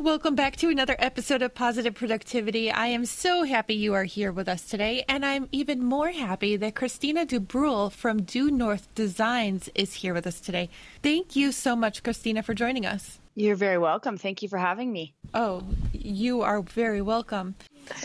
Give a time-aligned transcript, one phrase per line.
[0.00, 2.70] Welcome back to another episode of Positive Productivity.
[2.70, 6.56] I am so happy you are here with us today, and I'm even more happy
[6.56, 10.70] that Christina Dubrul from Du North Designs is here with us today.
[11.02, 13.20] Thank you so much, Christina, for joining us.
[13.34, 14.16] You're very welcome.
[14.16, 15.12] Thank you for having me.
[15.34, 17.54] Oh, you are very welcome.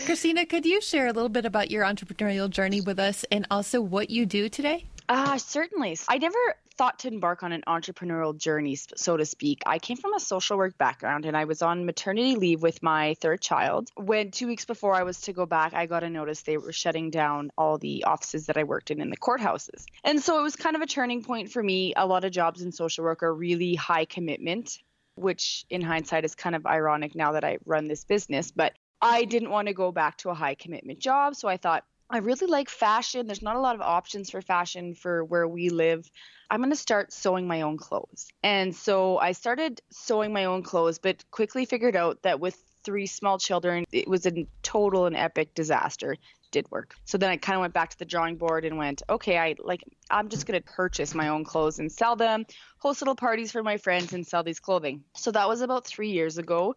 [0.04, 3.80] Christina, could you share a little bit about your entrepreneurial journey with us and also
[3.80, 4.84] what you do today?
[5.08, 5.96] Uh, certainly.
[6.08, 6.38] I never
[6.76, 9.62] thought to embark on an entrepreneurial journey, so to speak.
[9.64, 13.14] I came from a social work background and I was on maternity leave with my
[13.20, 13.88] third child.
[13.96, 16.72] When two weeks before I was to go back, I got a notice they were
[16.72, 19.84] shutting down all the offices that I worked in in the courthouses.
[20.04, 21.94] And so it was kind of a turning point for me.
[21.96, 24.78] A lot of jobs in social work are really high commitment,
[25.14, 28.50] which in hindsight is kind of ironic now that I run this business.
[28.50, 31.36] But I didn't want to go back to a high commitment job.
[31.36, 33.26] So I thought, I really like fashion.
[33.26, 36.10] There's not a lot of options for fashion for where we live.
[36.50, 38.28] I'm going to start sewing my own clothes.
[38.42, 43.06] And so I started sewing my own clothes, but quickly figured out that with three
[43.06, 46.16] small children, it was a total and epic disaster.
[46.52, 46.94] Did work.
[47.04, 49.56] So then I kind of went back to the drawing board and went, okay, I
[49.58, 52.46] like I'm just going to purchase my own clothes and sell them,
[52.78, 55.02] host little parties for my friends and sell these clothing.
[55.16, 56.76] So that was about 3 years ago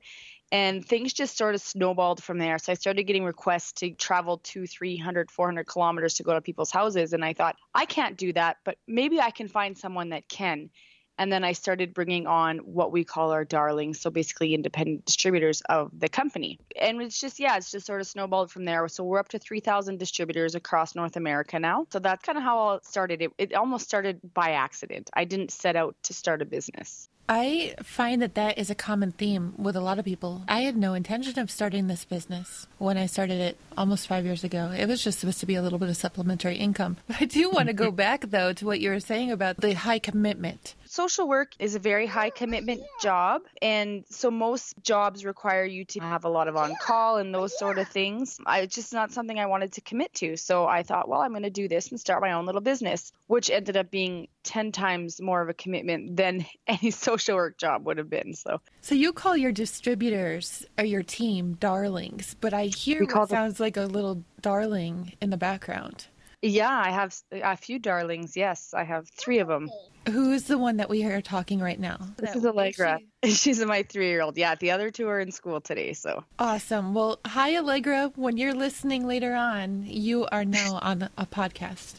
[0.52, 2.58] and things just sort of snowballed from there.
[2.58, 6.72] So i started getting requests to travel two 300 400 kilometers to go to people's
[6.72, 7.14] houses.
[7.14, 10.70] And i thought i can't do that but maybe i can find someone that can.
[11.18, 15.62] And then i started bringing on what we call our darlings so basically independent distributors
[15.70, 16.60] of the company.
[16.80, 18.88] And it's just yeah it's just sort of snowballed from there.
[18.88, 21.86] So we're up to 3000 distributors across north america now.
[21.92, 23.22] So that's kind of how it started.
[23.22, 25.10] It, it almost started by accident.
[25.14, 29.12] I didn't set out to start a business I find that that is a common
[29.12, 30.42] theme with a lot of people.
[30.48, 34.44] I had no intention of starting this business when I started it almost five years
[34.44, 34.74] ago.
[34.76, 36.98] It was just supposed to be a little bit of supplementary income.
[37.08, 39.74] But I do want to go back, though, to what you were saying about the
[39.74, 43.44] high commitment social work is a very high oh, commitment job.
[43.62, 47.58] And so most jobs require you to have a lot of on call and those
[47.58, 48.40] sort of things.
[48.46, 50.36] I, it's just not something I wanted to commit to.
[50.36, 53.14] So I thought, well, I'm going to do this and start my own little business,
[53.28, 57.86] which ended up being 10 times more of a commitment than any social work job
[57.86, 58.34] would have been.
[58.34, 63.60] So, so you call your distributors or your team darlings, but I hear what sounds
[63.60, 66.08] like a little darling in the background.
[66.42, 68.38] Yeah, I have a few darlings.
[68.38, 69.70] Yes, I have three of them.
[70.10, 72.00] Who is the one that we are talking right now?
[72.18, 73.00] This is Allegra.
[73.24, 73.32] She...
[73.32, 74.38] She's my three-year-old.
[74.38, 75.94] Yeah, the other two are in school today.
[75.94, 76.94] So awesome.
[76.94, 78.12] Well, hi Allegra.
[78.16, 81.96] When you're listening later on, you are now on a podcast.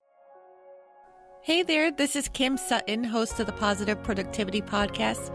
[1.40, 5.30] Hey there, this is Kim Sutton, host of the Positive Productivity Podcast,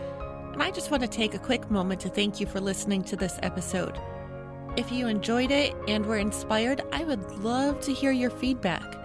[0.54, 3.16] and I just want to take a quick moment to thank you for listening to
[3.16, 4.00] this episode.
[4.78, 8.96] If you enjoyed it and were inspired, I would love to hear your feedback.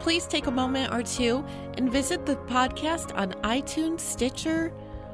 [0.00, 4.72] Please take a moment or two and visit the podcast on iTunes, Stitcher,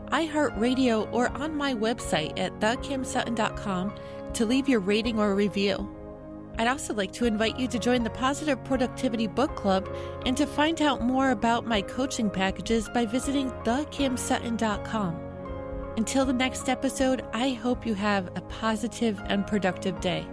[0.09, 3.95] iHeartRadio, or on my website at thekimsutton.com
[4.35, 5.89] to leave your rating or review.
[6.59, 9.89] I'd also like to invite you to join the Positive Productivity Book Club
[10.27, 15.32] and to find out more about my coaching packages by visiting thekimsutton.com.
[15.97, 20.27] Until the next episode, I hope you have a positive and productive day.